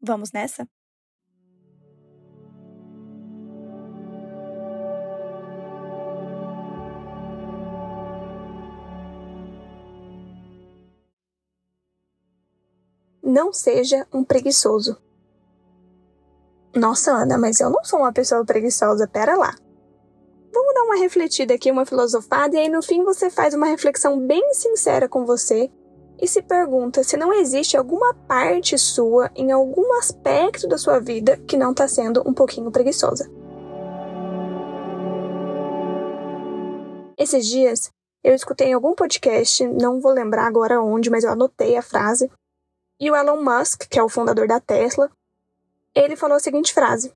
Vamos 0.00 0.32
nessa? 0.32 0.68
Não 13.22 13.52
seja 13.52 14.06
um 14.12 14.24
preguiçoso. 14.24 14.96
Nossa, 16.74 17.12
Ana, 17.12 17.36
mas 17.36 17.60
eu 17.60 17.68
não 17.68 17.84
sou 17.84 17.98
uma 18.00 18.12
pessoa 18.12 18.44
preguiçosa, 18.44 19.06
pera 19.06 19.36
lá. 19.36 19.54
Vamos 20.52 20.74
dar 20.74 20.82
uma 20.84 20.96
refletida 20.96 21.54
aqui, 21.54 21.70
uma 21.70 21.84
filosofada, 21.84 22.56
e 22.56 22.60
aí 22.60 22.68
no 22.68 22.82
fim 22.82 23.04
você 23.04 23.28
faz 23.28 23.52
uma 23.52 23.66
reflexão 23.66 24.18
bem 24.18 24.54
sincera 24.54 25.08
com 25.08 25.26
você 25.26 25.70
e 26.20 26.26
se 26.26 26.42
pergunta 26.42 27.04
se 27.04 27.16
não 27.16 27.32
existe 27.32 27.76
alguma 27.76 28.12
parte 28.14 28.76
sua, 28.76 29.30
em 29.34 29.52
algum 29.52 29.98
aspecto 29.98 30.66
da 30.66 30.76
sua 30.76 30.98
vida, 30.98 31.36
que 31.46 31.56
não 31.56 31.70
está 31.70 31.86
sendo 31.86 32.22
um 32.26 32.34
pouquinho 32.34 32.70
preguiçosa. 32.70 33.30
Esses 37.16 37.46
dias 37.46 37.90
eu 38.22 38.34
escutei 38.34 38.68
em 38.68 38.74
algum 38.74 38.94
podcast, 38.94 39.66
não 39.66 40.00
vou 40.00 40.12
lembrar 40.12 40.46
agora 40.46 40.82
onde, 40.82 41.08
mas 41.08 41.24
eu 41.24 41.30
anotei 41.30 41.76
a 41.76 41.82
frase. 41.82 42.30
E 43.00 43.10
o 43.10 43.16
Elon 43.16 43.42
Musk, 43.42 43.86
que 43.88 43.98
é 43.98 44.02
o 44.02 44.08
fundador 44.08 44.48
da 44.48 44.58
Tesla, 44.58 45.10
ele 45.94 46.16
falou 46.16 46.36
a 46.36 46.40
seguinte 46.40 46.74
frase: 46.74 47.12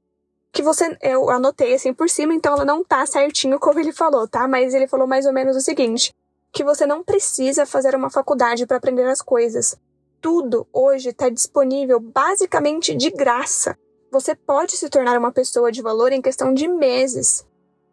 que 0.52 0.62
você 0.62 0.96
eu 1.00 1.30
anotei 1.30 1.74
assim 1.74 1.92
por 1.92 2.08
cima, 2.08 2.34
então 2.34 2.55
ela 2.55 2.64
não 2.64 2.84
tá 2.84 3.05
certinho 3.06 3.58
como 3.58 3.80
ele 3.80 3.92
falou, 3.92 4.28
tá? 4.28 4.46
Mas 4.46 4.74
ele 4.74 4.86
falou 4.86 5.06
mais 5.06 5.27
ou 5.27 5.32
menos 5.32 5.56
o 5.56 5.60
seguinte: 5.60 6.14
que 6.53 6.62
você 6.62 6.84
não 6.84 7.03
precisa 7.03 7.64
fazer 7.64 7.95
uma 7.95 8.11
faculdade 8.11 8.67
para 8.67 8.77
aprender 8.77 9.08
as 9.08 9.22
coisas. 9.22 9.75
Tudo 10.20 10.67
hoje 10.72 11.08
está 11.08 11.28
disponível 11.28 11.98
basicamente 11.98 12.95
de 12.95 13.11
graça. 13.11 13.77
Você 14.11 14.34
pode 14.34 14.77
se 14.77 14.91
tornar 14.91 15.19
uma 15.19 15.33
pessoa 15.33 15.73
de 15.73 15.80
valor 15.80 16.12
em 16.12 16.20
questão 16.20 16.53
de 16.53 16.69
meses. 16.69 17.47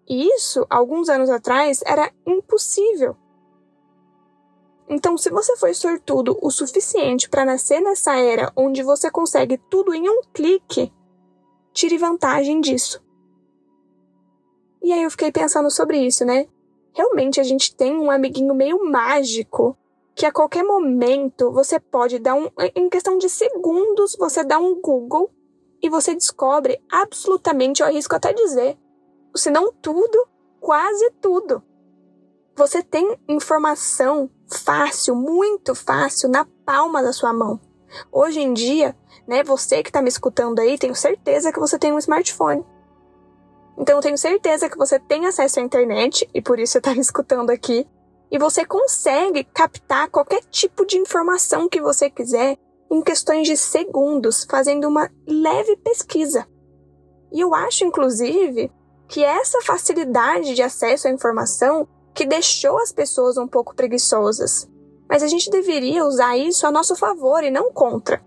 E 0.08 0.28
isso, 0.28 0.66
alguns 0.70 1.08
anos 1.08 1.30
atrás, 1.30 1.82
era 1.86 2.12
impossível. 2.28 3.16
Então, 4.90 5.18
se 5.18 5.30
você 5.30 5.56
foi 5.56 5.74
sortudo 5.74 6.38
o 6.42 6.52
suficiente 6.52 7.30
para 7.30 7.46
nascer 7.46 7.80
nessa 7.80 8.18
era 8.18 8.52
onde 8.56 8.84
você 8.84 9.10
consegue 9.10 9.58
tudo 9.70 9.94
em 9.94 10.10
um 10.10 10.22
clique, 10.34 10.92
tire 11.72 11.98
vantagem 11.98 12.60
disso. 12.60 13.02
E 14.82 14.92
aí 14.92 15.04
eu 15.04 15.12
fiquei 15.12 15.32
pensando 15.32 15.70
sobre 15.70 16.00
isso, 16.00 16.26
né? 16.26 16.48
Realmente 17.00 17.40
a 17.40 17.44
gente 17.44 17.74
tem 17.74 17.98
um 17.98 18.12
amiguinho 18.12 18.54
meio 18.54 18.84
mágico 18.92 19.78
que 20.14 20.26
a 20.26 20.34
qualquer 20.34 20.64
momento 20.64 21.50
você 21.50 21.80
pode 21.80 22.20
dar 22.20 22.36
um. 22.36 22.50
Em 22.76 22.90
questão 22.90 23.18
de 23.18 23.30
segundos, 23.30 24.18
você 24.20 24.44
dá 24.44 24.60
um 24.60 24.82
Google 24.82 25.32
e 25.82 25.90
você 25.90 26.14
descobre 26.14 26.78
absolutamente, 26.92 27.82
eu 27.82 27.88
arrisco 27.88 28.14
até 28.14 28.34
dizer, 28.34 28.78
se 29.34 29.50
não 29.50 29.72
tudo, 29.72 30.28
quase 30.60 31.10
tudo. 31.22 31.64
Você 32.58 32.84
tem 32.84 33.18
informação 33.30 34.30
fácil, 34.52 35.16
muito 35.16 35.74
fácil, 35.74 36.28
na 36.28 36.46
palma 36.66 37.02
da 37.02 37.14
sua 37.14 37.32
mão. 37.32 37.62
Hoje 38.12 38.42
em 38.42 38.54
dia, 38.54 38.94
né, 39.26 39.42
você 39.42 39.82
que 39.82 39.90
está 39.90 40.02
me 40.02 40.10
escutando 40.10 40.60
aí, 40.60 40.78
tenho 40.78 40.94
certeza 40.94 41.54
que 41.54 41.60
você 41.62 41.80
tem 41.80 41.94
um 41.94 41.98
smartphone. 41.98 42.66
Então 43.80 43.96
eu 43.96 44.02
tenho 44.02 44.18
certeza 44.18 44.70
que 44.70 44.78
você 44.78 45.00
tem 45.00 45.26
acesso 45.26 45.60
à 45.60 45.64
internet 45.64 46.30
e 46.34 46.42
por 46.42 46.60
isso 46.60 46.78
está 46.78 46.92
me 46.96 47.00
escutando 47.00 47.50
aqui. 47.50 47.88
E 48.32 48.38
você 48.38 48.66
consegue 48.66 49.44
captar 49.44 50.10
qualquer 50.10 50.42
tipo 50.52 50.86
de 50.86 50.98
informação 50.98 51.68
que 51.68 51.82
você 51.82 52.10
quiser 52.10 52.58
em 52.92 53.02
questões 53.02 53.48
de 53.48 53.56
segundos, 53.56 54.46
fazendo 54.50 54.88
uma 54.88 55.10
leve 55.28 55.78
pesquisa. 55.78 56.46
E 57.32 57.40
eu 57.40 57.54
acho, 57.54 57.86
inclusive, 57.86 58.72
que 59.08 59.24
essa 59.24 59.62
facilidade 59.62 60.54
de 60.54 60.62
acesso 60.62 61.08
à 61.08 61.12
informação 61.12 61.88
que 62.14 62.26
deixou 62.26 62.78
as 62.80 62.92
pessoas 62.92 63.38
um 63.38 63.48
pouco 63.48 63.76
preguiçosas. 63.76 64.68
Mas 65.08 65.24
a 65.24 65.28
gente 65.28 65.50
deveria 65.50 66.06
usar 66.06 66.38
isso 66.38 66.68
a 66.68 66.72
nosso 66.72 66.96
favor 66.96 67.44
e 67.44 67.50
não 67.50 67.72
contra. 67.72 68.22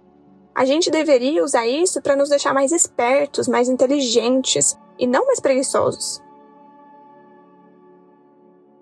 A 0.55 0.65
gente 0.65 0.91
deveria 0.91 1.45
usar 1.45 1.67
isso 1.67 2.03
para 2.03 2.17
nos 2.17 2.29
deixar 2.29 2.53
mais 2.53 2.73
espertos, 2.73 3.49
mais 3.49 3.69
inteligentes, 3.69 4.77
e 4.99 5.07
não 5.07 5.27
mais 5.27 5.41
preguiçosos. 5.41 6.23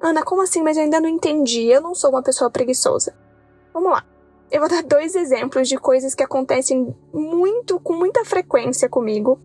Ana, 0.01 0.23
como 0.23 0.43
assim? 0.43 0.63
Mas 0.63 0.77
eu 0.77 0.85
ainda 0.85 1.01
não 1.01 1.09
entendi. 1.09 1.67
Eu 1.67 1.81
não 1.81 1.95
sou 1.95 2.11
uma 2.11 2.23
pessoa 2.23 2.51
preguiçosa. 2.51 3.15
Vamos 3.73 3.91
lá. 3.91 4.05
Eu 4.51 4.61
vou 4.61 4.69
dar 4.69 4.83
dois 4.83 5.15
exemplos 5.15 5.69
de 5.69 5.77
coisas 5.77 6.15
que 6.15 6.23
acontecem 6.23 6.97
muito, 7.13 7.79
com 7.81 7.93
muita 7.93 8.25
frequência 8.25 8.89
comigo 8.89 9.41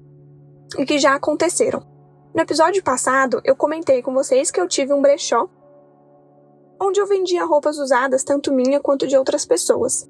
e 0.78 0.86
que 0.86 0.98
já 0.98 1.14
aconteceram. 1.14 1.86
No 2.34 2.42
episódio 2.42 2.82
passado, 2.84 3.40
eu 3.44 3.56
comentei 3.56 4.02
com 4.02 4.14
vocês 4.14 4.50
que 4.50 4.60
eu 4.60 4.68
tive 4.68 4.94
um 4.94 5.02
brechó 5.02 5.48
onde 6.80 7.00
eu 7.00 7.08
vendia 7.08 7.46
roupas 7.46 7.78
usadas, 7.78 8.24
tanto 8.24 8.54
minha 8.54 8.80
quanto 8.80 9.08
de 9.08 9.18
outras 9.18 9.46
pessoas. 9.46 10.10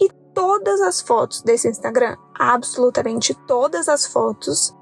E 0.00 0.08
todas 0.32 0.80
as 0.80 1.00
fotos 1.00 1.42
desse 1.42 1.68
Instagram, 1.68 2.16
absolutamente 2.34 3.34
todas 3.46 3.88
as 3.88 4.06
fotos, 4.06 4.74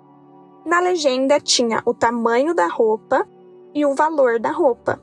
na 0.67 0.81
legenda 0.81 1.41
tinha 1.41 1.81
o 1.87 1.95
tamanho 1.95 2.53
da 2.53 2.67
roupa 2.67 3.27
e 3.73 3.87
o 3.87 3.95
valor 3.95 4.41
da 4.41 4.51
roupa. 4.51 5.01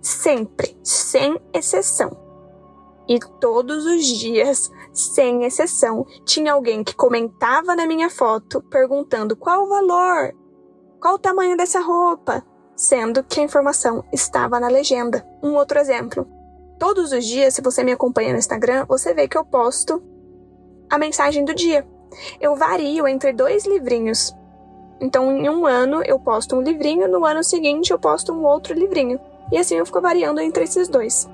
Sempre, 0.00 0.76
sem 0.82 1.38
exceção. 1.52 2.16
E 3.06 3.18
todos 3.38 3.84
os 3.84 4.06
dias, 4.06 4.70
sem 4.90 5.44
exceção, 5.44 6.06
tinha 6.24 6.54
alguém 6.54 6.82
que 6.82 6.96
comentava 6.96 7.76
na 7.76 7.86
minha 7.86 8.08
foto 8.08 8.62
perguntando 8.62 9.36
qual 9.36 9.64
o 9.64 9.68
valor, 9.68 10.34
qual 10.98 11.16
o 11.16 11.18
tamanho 11.18 11.56
dessa 11.56 11.80
roupa, 11.80 12.42
sendo 12.74 13.22
que 13.22 13.40
a 13.40 13.44
informação 13.44 14.02
estava 14.10 14.58
na 14.58 14.68
legenda. 14.68 15.26
Um 15.42 15.54
outro 15.54 15.78
exemplo. 15.78 16.26
Todos 16.78 17.12
os 17.12 17.26
dias, 17.26 17.54
se 17.54 17.62
você 17.62 17.84
me 17.84 17.92
acompanha 17.92 18.32
no 18.32 18.38
Instagram, 18.38 18.86
você 18.88 19.12
vê 19.12 19.28
que 19.28 19.36
eu 19.36 19.44
posto 19.44 20.02
a 20.90 20.96
mensagem 20.96 21.44
do 21.44 21.54
dia. 21.54 21.86
Eu 22.40 22.56
vario 22.56 23.06
entre 23.06 23.32
dois 23.32 23.66
livrinhos. 23.66 24.34
Então, 25.00 25.30
em 25.30 25.48
um 25.48 25.66
ano 25.66 26.02
eu 26.04 26.18
posto 26.18 26.56
um 26.56 26.62
livrinho, 26.62 27.08
no 27.08 27.24
ano 27.24 27.42
seguinte 27.42 27.90
eu 27.90 27.98
posto 27.98 28.32
um 28.32 28.44
outro 28.44 28.74
livrinho. 28.74 29.20
E 29.52 29.58
assim 29.58 29.76
eu 29.76 29.86
fico 29.86 30.00
variando 30.00 30.40
entre 30.40 30.64
esses 30.64 30.88
dois. 30.88 31.28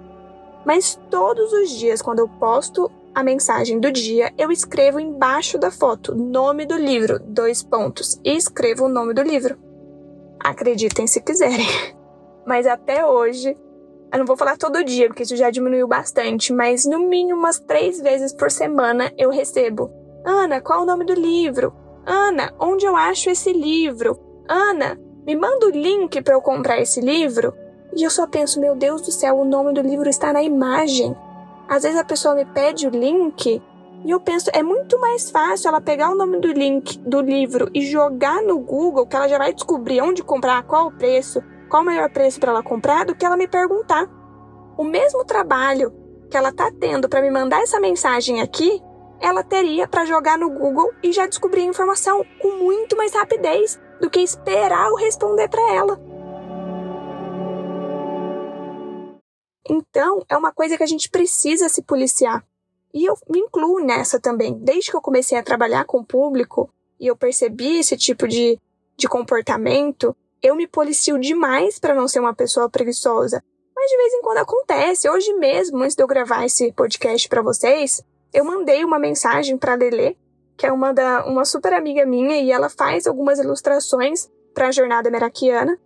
Mas 0.64 0.98
todos 1.10 1.52
os 1.52 1.70
dias, 1.70 2.02
quando 2.02 2.18
eu 2.18 2.28
posto 2.28 2.90
a 3.14 3.22
mensagem 3.22 3.80
do 3.80 3.90
dia, 3.90 4.32
eu 4.38 4.52
escrevo 4.52 5.00
embaixo 5.00 5.58
da 5.58 5.70
foto 5.70 6.14
nome 6.14 6.64
do 6.64 6.76
livro, 6.76 7.18
dois 7.18 7.62
pontos, 7.62 8.20
e 8.24 8.36
escrevo 8.36 8.84
o 8.84 8.88
nome 8.88 9.14
do 9.14 9.22
livro. 9.22 9.58
Acreditem 10.38 11.06
se 11.06 11.20
quiserem. 11.20 11.66
Mas 12.46 12.66
até 12.66 13.04
hoje, 13.04 13.56
eu 14.12 14.18
não 14.18 14.26
vou 14.26 14.36
falar 14.36 14.56
todo 14.56 14.84
dia, 14.84 15.08
porque 15.08 15.22
isso 15.22 15.36
já 15.36 15.50
diminuiu 15.50 15.86
bastante, 15.86 16.52
mas 16.52 16.84
no 16.84 16.98
mínimo 16.98 17.38
umas 17.38 17.60
três 17.60 18.00
vezes 18.00 18.32
por 18.32 18.50
semana 18.50 19.12
eu 19.16 19.30
recebo. 19.30 19.88
Ana, 20.24 20.60
qual 20.60 20.82
o 20.82 20.86
nome 20.86 21.04
do 21.04 21.14
livro? 21.14 21.72
Ana, 22.04 22.52
onde 22.58 22.84
eu 22.84 22.96
acho 22.96 23.30
esse 23.30 23.52
livro? 23.52 24.18
Ana, 24.48 24.98
me 25.26 25.36
manda 25.36 25.66
o 25.66 25.70
link 25.70 26.20
para 26.22 26.34
eu 26.34 26.40
comprar 26.40 26.80
esse 26.80 27.00
livro? 27.00 27.54
E 27.96 28.02
eu 28.02 28.10
só 28.10 28.26
penso, 28.26 28.60
meu 28.60 28.74
Deus 28.74 29.02
do 29.02 29.10
céu, 29.10 29.38
o 29.38 29.44
nome 29.44 29.72
do 29.72 29.80
livro 29.80 30.08
está 30.08 30.32
na 30.32 30.42
imagem. 30.42 31.14
Às 31.68 31.82
vezes 31.82 31.98
a 31.98 32.04
pessoa 32.04 32.34
me 32.34 32.44
pede 32.44 32.86
o 32.86 32.90
link 32.90 33.62
e 34.04 34.10
eu 34.10 34.18
penso, 34.18 34.50
é 34.54 34.62
muito 34.62 34.98
mais 34.98 35.30
fácil 35.30 35.68
ela 35.68 35.80
pegar 35.80 36.10
o 36.10 36.14
nome 36.14 36.38
do 36.38 36.50
link 36.50 36.98
do 37.00 37.20
livro 37.20 37.68
e 37.74 37.82
jogar 37.82 38.42
no 38.42 38.58
Google, 38.58 39.06
que 39.06 39.14
ela 39.14 39.28
já 39.28 39.36
vai 39.36 39.52
descobrir 39.52 40.00
onde 40.00 40.22
comprar, 40.22 40.62
qual 40.62 40.86
o 40.86 40.92
preço, 40.92 41.42
qual 41.68 41.82
o 41.82 41.84
melhor 41.84 42.08
preço 42.10 42.40
para 42.40 42.50
ela 42.50 42.62
comprar, 42.62 43.04
do 43.04 43.14
que 43.14 43.26
ela 43.26 43.36
me 43.36 43.46
perguntar. 43.46 44.08
O 44.78 44.84
mesmo 44.84 45.22
trabalho 45.24 45.92
que 46.30 46.36
ela 46.36 46.50
tá 46.50 46.72
tendo 46.80 47.08
para 47.10 47.20
me 47.20 47.30
mandar 47.30 47.60
essa 47.60 47.78
mensagem 47.78 48.40
aqui, 48.40 48.82
ela 49.20 49.44
teria 49.44 49.86
para 49.86 50.04
jogar 50.04 50.38
no 50.38 50.50
Google 50.50 50.92
e 51.02 51.12
já 51.12 51.26
descobrir 51.26 51.60
a 51.60 51.66
informação 51.66 52.24
com 52.40 52.56
muito 52.56 52.96
mais 52.96 53.14
rapidez 53.14 53.78
do 54.00 54.08
que 54.08 54.20
esperar 54.20 54.90
o 54.90 54.96
responder 54.96 55.48
para 55.48 55.74
ela. 55.74 56.00
Então, 59.68 60.24
é 60.28 60.36
uma 60.36 60.52
coisa 60.52 60.76
que 60.76 60.82
a 60.82 60.86
gente 60.86 61.08
precisa 61.08 61.68
se 61.68 61.82
policiar. 61.82 62.44
E 62.92 63.04
eu 63.04 63.14
me 63.28 63.38
incluo 63.38 63.78
nessa 63.78 64.18
também. 64.18 64.58
Desde 64.58 64.90
que 64.90 64.96
eu 64.96 65.02
comecei 65.02 65.38
a 65.38 65.42
trabalhar 65.42 65.84
com 65.84 65.98
o 65.98 66.04
público 66.04 66.68
e 66.98 67.06
eu 67.06 67.16
percebi 67.16 67.78
esse 67.78 67.96
tipo 67.96 68.26
de, 68.26 68.58
de 68.96 69.08
comportamento, 69.08 70.16
eu 70.42 70.56
me 70.56 70.66
policio 70.66 71.18
demais 71.18 71.78
para 71.78 71.94
não 71.94 72.08
ser 72.08 72.18
uma 72.18 72.34
pessoa 72.34 72.68
preguiçosa. 72.68 73.44
Mas 73.76 73.90
de 73.90 73.96
vez 73.96 74.12
em 74.14 74.22
quando 74.22 74.38
acontece. 74.38 75.08
Hoje 75.08 75.32
mesmo, 75.34 75.78
antes 75.78 75.94
de 75.94 76.02
eu 76.02 76.06
gravar 76.06 76.44
esse 76.44 76.72
podcast 76.72 77.28
para 77.28 77.42
vocês, 77.42 78.02
eu 78.32 78.44
mandei 78.44 78.84
uma 78.84 78.98
mensagem 78.98 79.56
para 79.56 79.74
Lele, 79.74 80.16
que 80.56 80.66
é 80.66 80.72
uma 80.72 80.92
da 80.92 81.24
uma 81.26 81.44
super 81.44 81.72
amiga 81.72 82.04
minha 82.04 82.40
e 82.40 82.50
ela 82.50 82.68
faz 82.68 83.06
algumas 83.06 83.38
ilustrações 83.38 84.28
para 84.54 84.68
a 84.68 84.72
jornada 84.72 85.10
meraquiana. 85.10 85.78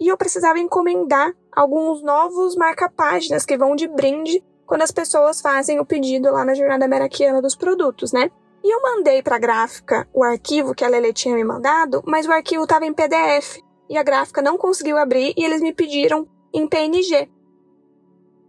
E 0.00 0.06
eu 0.06 0.16
precisava 0.16 0.58
encomendar 0.58 1.34
alguns 1.50 2.02
novos 2.02 2.54
marca-páginas 2.54 3.44
que 3.44 3.58
vão 3.58 3.74
de 3.74 3.88
brinde 3.88 4.44
quando 4.64 4.82
as 4.82 4.92
pessoas 4.92 5.40
fazem 5.40 5.80
o 5.80 5.84
pedido 5.84 6.30
lá 6.30 6.44
na 6.44 6.54
jornada 6.54 6.86
meraquiana 6.86 7.42
dos 7.42 7.56
produtos, 7.56 8.12
né? 8.12 8.30
E 8.62 8.74
eu 8.74 8.82
mandei 8.82 9.22
para 9.22 9.36
a 9.36 9.38
gráfica 9.38 10.06
o 10.12 10.22
arquivo 10.22 10.74
que 10.74 10.84
a 10.84 10.88
Lele 10.88 11.12
tinha 11.12 11.34
me 11.34 11.42
mandado, 11.42 12.02
mas 12.06 12.26
o 12.26 12.32
arquivo 12.32 12.64
estava 12.64 12.84
em 12.84 12.92
PDF 12.92 13.60
e 13.88 13.96
a 13.96 14.02
gráfica 14.02 14.42
não 14.42 14.58
conseguiu 14.58 14.98
abrir 14.98 15.32
e 15.36 15.44
eles 15.44 15.60
me 15.60 15.72
pediram 15.72 16.28
em 16.52 16.66
PNG. 16.68 17.28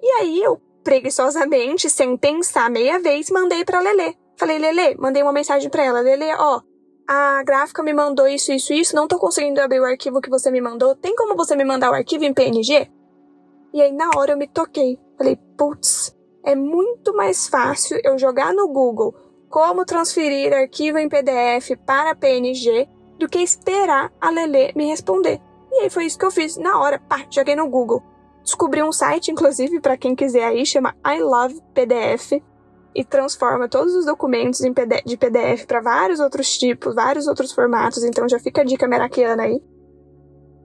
E 0.01 0.11
aí 0.19 0.41
eu, 0.41 0.61
preguiçosamente, 0.89 1.87
sem 1.87 2.17
pensar 2.17 2.67
meia 2.67 2.99
vez, 2.99 3.29
mandei 3.29 3.63
para 3.63 3.79
Lele. 3.79 4.17
Falei, 4.35 4.57
Lele, 4.57 4.95
mandei 4.97 5.21
uma 5.21 5.31
mensagem 5.31 5.69
para 5.69 5.85
ela. 5.85 6.01
Lele, 6.01 6.33
ó, 6.35 6.61
a 7.07 7.43
gráfica 7.43 7.83
me 7.83 7.93
mandou 7.93 8.27
isso, 8.27 8.51
isso, 8.51 8.73
isso, 8.73 8.95
não 8.95 9.07
tô 9.07 9.19
conseguindo 9.19 9.61
abrir 9.61 9.79
o 9.79 9.85
arquivo 9.85 10.19
que 10.19 10.31
você 10.31 10.49
me 10.49 10.59
mandou. 10.59 10.95
Tem 10.95 11.15
como 11.15 11.35
você 11.35 11.55
me 11.55 11.63
mandar 11.63 11.91
o 11.91 11.93
arquivo 11.93 12.23
em 12.23 12.33
PNG? 12.33 12.89
E 13.71 13.83
aí 13.83 13.91
na 13.91 14.09
hora 14.15 14.31
eu 14.31 14.37
me 14.37 14.47
toquei. 14.47 14.97
Falei, 15.15 15.37
putz, 15.55 16.17
é 16.43 16.55
muito 16.55 17.15
mais 17.15 17.47
fácil 17.47 18.01
eu 18.03 18.17
jogar 18.17 18.51
no 18.51 18.67
Google 18.67 19.13
como 19.47 19.85
transferir 19.85 20.51
arquivo 20.51 20.97
em 20.97 21.07
PDF 21.07 21.77
para 21.85 22.15
PNG 22.15 22.89
do 23.19 23.29
que 23.29 23.37
esperar 23.37 24.11
a 24.19 24.31
Lele 24.31 24.73
me 24.75 24.87
responder. 24.87 25.39
E 25.71 25.83
aí 25.83 25.89
foi 25.91 26.05
isso 26.05 26.17
que 26.17 26.25
eu 26.25 26.31
fiz. 26.31 26.57
Na 26.57 26.79
hora, 26.79 26.97
pá, 26.97 27.27
joguei 27.29 27.55
no 27.55 27.69
Google. 27.69 28.01
Descobri 28.49 28.81
um 28.81 28.91
site, 28.91 29.29
inclusive, 29.29 29.79
para 29.79 29.95
quem 29.95 30.15
quiser 30.15 30.43
aí, 30.43 30.65
chama 30.65 30.95
I 31.05 31.21
Love 31.21 31.61
PDF 31.71 32.41
e 32.95 33.05
transforma 33.05 33.69
todos 33.69 33.93
os 33.93 34.07
documentos 34.07 34.59
de 34.59 35.17
PDF 35.17 35.67
para 35.67 35.81
vários 35.81 36.19
outros 36.19 36.57
tipos, 36.57 36.95
vários 36.95 37.27
outros 37.27 37.51
formatos. 37.51 38.03
Então 38.03 38.27
já 38.27 38.39
fica 38.39 38.61
a 38.61 38.63
dica 38.63 38.87
meraquiana 38.87 39.43
aí. 39.43 39.61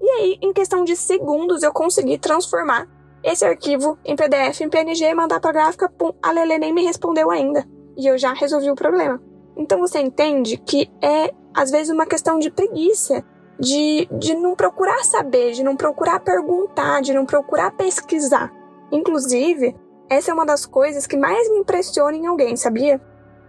E 0.01 0.11
aí, 0.13 0.39
em 0.41 0.51
questão 0.55 0.83
de 0.83 0.97
segundos, 0.97 1.63
eu 1.63 1.75
consegui 1.75 2.17
transformar 2.17 2.89
esse 3.23 3.45
arquivo 3.45 3.99
em 4.03 4.17
PDF, 4.17 4.63
em 4.63 4.71
PNG 4.71 5.15
mandar 5.15 5.39
para 5.39 5.51
a 5.51 5.53
gráfica. 5.53 5.87
Pum, 5.91 6.15
a 6.23 6.33
Lele 6.33 6.57
nem 6.57 6.73
me 6.73 6.87
respondeu 6.87 7.31
ainda. 7.31 7.69
E 7.99 8.07
eu 8.07 8.17
já 8.17 8.33
resolvi 8.33 8.71
o 8.71 8.75
problema. 8.75 9.21
Então 9.59 9.79
você 9.79 10.01
entende 10.01 10.57
que 10.57 10.91
é, 11.03 11.35
às 11.53 11.71
vezes, 11.71 11.93
uma 11.93 12.07
questão 12.07 12.39
de 12.39 12.51
preguiça 12.51 13.23
de, 13.59 14.09
de 14.13 14.35
não 14.35 14.55
procurar 14.55 15.05
saber, 15.05 15.53
de 15.53 15.63
não 15.63 15.77
procurar 15.77 16.21
perguntar, 16.21 17.01
de 17.01 17.13
não 17.13 17.25
procurar 17.25 17.71
pesquisar. 17.73 18.53
Inclusive, 18.91 19.77
essa 20.09 20.31
é 20.31 20.35
uma 20.35 20.47
das 20.47 20.67
coisas 20.67 21.07
que 21.07 21.17
mais 21.17 21.51
me 21.51 21.59
impressiona 21.59 22.17
em 22.17 22.27
alguém, 22.27 22.57
sabia? 22.57 23.01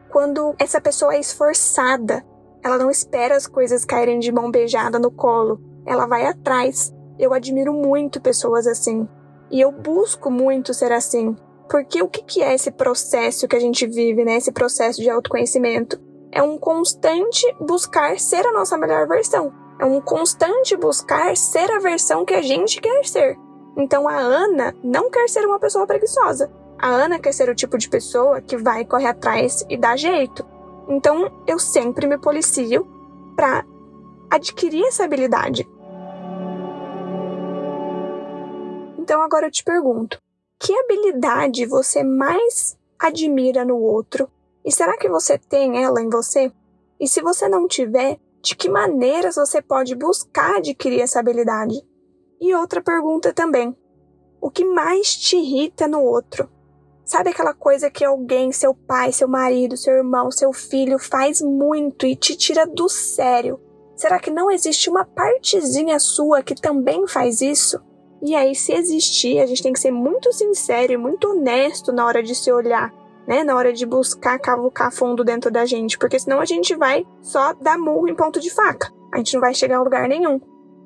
Quando 0.10 0.56
essa 0.57 0.80
pessoa 0.80 1.13
é 1.16 1.19
esforçada, 1.19 2.25
ela 2.63 2.78
não 2.78 2.90
espera 2.90 3.36
as 3.36 3.46
coisas 3.46 3.86
caírem 3.86 4.19
de 4.19 4.31
mão 4.31 4.50
beijada 4.50 4.98
no 4.98 5.12
colo, 5.12 5.60
ela 5.86 6.08
vai 6.08 6.25
atrás. 6.25 6.94
Eu 7.19 7.34
admiro 7.34 7.74
muito 7.74 8.22
pessoas 8.22 8.66
assim. 8.66 9.08
E 9.51 9.62
eu 9.62 9.72
busco 9.72 10.31
muito 10.31 10.74
ser 10.74 10.92
assim. 10.92 11.36
Porque 11.69 12.01
o 12.01 12.08
que 12.08 12.42
é 12.42 12.54
esse 12.54 12.72
processo 12.72 13.48
que 13.48 13.56
a 13.56 13.60
gente 13.60 13.86
vive, 13.86 14.24
né? 14.24 14.38
Esse 14.38 14.51
processo 14.51 15.01
de 15.01 15.10
autoconhecimento? 15.10 16.00
É 16.31 16.42
um 16.42 16.58
constante 16.58 17.46
buscar 17.60 18.19
ser 18.19 18.46
a 18.46 18.51
nossa 18.51 18.78
melhor 18.78 19.08
versão. 19.08 19.54
É 19.80 19.86
um 19.86 20.00
constante 20.00 20.75
buscar 20.75 21.36
ser 21.36 21.69
a 21.72 21.80
versão 21.80 22.24
que 22.24 22.33
a 22.33 22.42
gente 22.42 22.80
quer 22.80 23.06
ser. 23.06 23.38
Então 23.77 24.07
a 24.07 24.16
Ana 24.16 24.74
não 24.83 25.10
quer 25.10 25.27
ser 25.27 25.45
uma 25.45 25.60
pessoa 25.60 25.86
preguiçosa. 25.86 26.51
A 26.77 26.88
Ana 26.88 27.19
quer 27.19 27.33
ser 27.33 27.50
o 27.50 27.56
tipo 27.56 27.77
de 27.77 27.89
pessoa 27.89 28.42
que 28.42 28.57
vai 28.57 28.86
correr 28.86 29.07
atrás 29.07 29.66
e 29.69 29.77
dá 29.77 29.95
jeito. 29.95 30.45
Então 30.88 31.44
eu 31.45 31.60
sempre 31.60 32.07
me 32.07 32.18
policio 32.18 32.88
para 33.36 33.66
adquirir 34.30 34.86
essa 34.86 35.04
habilidade. 35.04 35.68
Então 38.98 39.22
agora 39.22 39.48
eu 39.48 39.51
te 39.51 39.63
pergunto: 39.63 40.22
que 40.60 40.74
habilidade 40.74 41.66
você 41.66 42.04
mais 42.04 42.77
admira 42.98 43.66
no 43.66 43.77
outro? 43.77 44.30
E 44.63 44.72
será 44.72 44.98
que 44.98 45.10
você 45.10 45.38
tem 45.38 45.83
ela 45.83 46.01
em 46.01 46.10
você? 46.10 46.51
E 47.00 47.07
se 47.07 47.22
você 47.22 47.48
não 47.48 47.68
tiver, 47.68 48.18
de 48.46 48.56
que 48.56 48.70
maneiras 48.70 49.38
você 49.38 49.60
pode 49.60 49.96
buscar 49.96 50.58
adquirir 50.58 51.02
essa 51.02 51.20
habilidade? 51.20 51.82
E 52.40 52.54
outra 52.54 52.80
pergunta 52.80 53.34
também: 53.34 53.76
o 54.40 54.52
que 54.52 54.64
mais 54.64 55.16
te 55.16 55.36
irrita 55.36 55.88
no 55.88 56.04
outro? 56.04 56.48
Sabe 57.04 57.32
aquela 57.32 57.56
coisa 57.56 57.90
que 57.90 58.06
alguém, 58.06 58.52
seu 58.52 58.74
pai, 58.74 59.12
seu 59.12 59.28
marido, 59.28 59.76
seu 59.76 59.96
irmão, 59.96 60.30
seu 60.30 60.54
filho 60.54 61.00
faz 61.00 61.42
muito 61.42 62.06
e 62.06 62.16
te 62.16 62.36
tira 62.36 62.68
do 62.68 62.88
sério? 62.88 63.60
Será 63.96 64.20
que 64.20 64.30
não 64.30 64.52
existe 64.52 64.90
uma 64.90 65.06
partezinha 65.06 66.00
sua 66.00 66.44
que 66.44 66.54
também 66.54 67.08
faz 67.08 67.42
isso? 67.42 67.80
E 68.22 68.36
aí, 68.36 68.54
se 68.54 68.74
existir, 68.74 69.40
a 69.40 69.46
gente 69.46 69.64
tem 69.64 69.74
que 69.74 69.80
ser 69.80 69.92
muito 69.92 70.32
sincero 70.32 70.94
e 70.94 70.98
muito 70.98 71.30
honesto 71.30 71.92
na 71.92 72.06
hora 72.06 72.22
de 72.22 72.36
se 72.36 72.52
olhar 72.52 72.94
né? 73.27 73.44
Na 73.44 73.56
hora 73.56 73.74
de 73.74 73.86
buscar 73.86 74.39
cavucar 74.39 74.92
fundo 74.92 75.24
dentro 75.24 75.51
da 75.51 75.66
gente, 75.66 75.98
porque 75.98 76.19
senão 76.19 76.39
a 76.39 76.45
gente 76.45 76.75
vai 76.75 77.06
só 77.22 77.54
dar 77.54 77.77
murro 77.77 78.07
em 78.07 78.16
ponto 78.16 78.39
de 78.39 78.50
faca. 78.50 78.92
A 79.13 79.18
gente 79.18 79.33
não 79.33 79.42
vai 79.42 79.54
chegar 79.54 79.77
a 79.77 79.83
lugar 79.83 80.07
nenhum. 80.07 80.39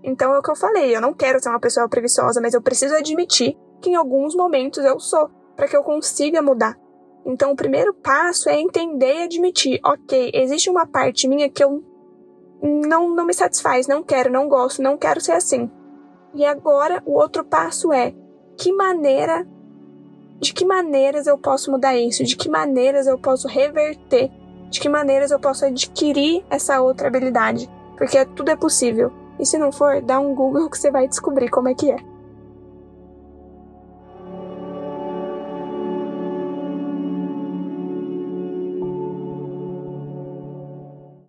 Então 0.04 0.34
é 0.34 0.40
o 0.40 0.42
que 0.42 0.52
eu 0.52 0.56
falei, 0.56 0.96
eu 0.96 1.02
não 1.02 1.14
quero 1.14 1.42
ser 1.42 1.50
uma 1.50 1.60
pessoa 1.60 1.90
preguiçosa, 1.90 2.40
mas 2.40 2.54
eu 2.54 2.62
preciso 2.62 2.96
admitir 2.96 3.58
que 3.82 3.90
em 3.90 3.96
alguns 3.96 4.36
momentos 4.36 4.84
eu 4.86 5.00
sou, 5.00 5.30
para 5.56 5.68
que 5.68 5.76
eu 5.76 5.84
consiga 5.84 6.42
mudar. 6.42 6.78
Então 7.26 7.52
o 7.52 7.56
primeiro 7.56 7.94
passo 7.94 8.50
é 8.50 8.60
entender 8.60 9.20
e 9.20 9.24
admitir, 9.24 9.80
OK, 9.84 10.32
existe 10.34 10.70
uma 10.70 10.88
parte 10.88 11.28
minha 11.28 11.50
que 11.50 11.64
eu 11.64 11.84
não 12.62 13.14
não 13.14 13.26
me 13.26 13.34
satisfaz, 13.34 13.88
não 13.88 14.04
quero, 14.04 14.32
não 14.32 14.48
gosto, 14.48 14.82
não 14.82 14.98
quero 14.98 15.22
ser 15.22 15.34
assim. 15.34 15.70
E 16.34 16.46
agora 16.46 17.02
o 17.06 17.14
outro 17.14 17.44
passo 17.44 17.92
é 17.92 18.14
que 18.58 18.72
maneira 18.72 19.48
de 20.40 20.54
que 20.54 20.66
maneiras 20.66 21.28
eu 21.28 21.38
posso 21.38 21.72
mudar 21.72 21.98
isso, 21.98 22.24
de 22.24 22.36
que 22.36 22.50
maneiras 22.50 23.08
eu 23.08 23.18
posso 23.18 23.48
reverter, 23.48 24.32
de 24.70 24.80
que 24.80 24.88
maneiras 24.88 25.32
eu 25.32 25.40
posso 25.40 25.66
adquirir 25.66 26.44
essa 26.50 26.82
outra 26.82 27.08
habilidade, 27.08 27.70
porque 27.98 28.24
tudo 28.26 28.50
é 28.50 28.56
possível. 28.56 29.12
E 29.40 29.46
se 29.46 29.58
não 29.58 29.72
for, 29.72 30.02
dá 30.02 30.20
um 30.20 30.36
Google 30.36 30.70
que 30.70 30.78
você 30.78 30.92
vai 30.92 31.08
descobrir 31.08 31.50
como 31.50 31.70
é 31.70 31.74
que 31.74 31.92
é. 31.92 31.98